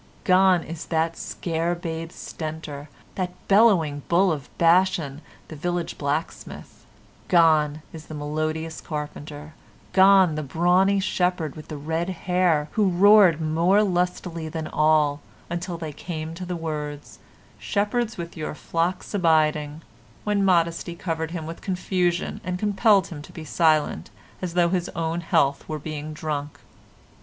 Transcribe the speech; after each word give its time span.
Gone 0.23 0.63
is 0.63 0.87
that 0.87 1.15
scarebabe 1.15 2.11
stentor, 2.11 2.89
that 3.13 3.33
bellowing 3.47 4.01
bull 4.07 4.31
of 4.31 4.49
Bashan 4.57 5.21
the 5.47 5.55
village 5.55 5.95
blacksmith, 5.99 6.87
gone 7.27 7.83
is 7.93 8.07
the 8.07 8.15
melodious 8.15 8.81
carpenter, 8.81 9.53
gone 9.93 10.33
the 10.33 10.41
brawny 10.41 10.99
shepherd 10.99 11.55
with 11.55 11.67
the 11.67 11.77
red 11.77 12.09
hair, 12.25 12.67
who 12.71 12.89
roared 12.89 13.39
more 13.39 13.83
lustily 13.83 14.49
than 14.49 14.65
all, 14.65 15.21
until 15.51 15.77
they 15.77 15.93
came 15.93 16.33
to 16.33 16.47
the 16.47 16.55
words, 16.55 17.19
"Shepherds 17.59 18.17
with 18.17 18.35
your 18.35 18.55
flocks 18.55 19.13
abiding," 19.13 19.83
when 20.23 20.43
modesty 20.43 20.95
covered 20.95 21.29
him 21.29 21.45
with 21.45 21.61
confusion, 21.61 22.41
and 22.43 22.57
compelled 22.57 23.09
him 23.09 23.21
to 23.21 23.31
be 23.31 23.45
silent, 23.45 24.09
as 24.41 24.55
though 24.55 24.69
his 24.69 24.89
own 24.95 25.21
health 25.21 25.69
were 25.69 25.77
being 25.77 26.11
drunk. 26.11 26.57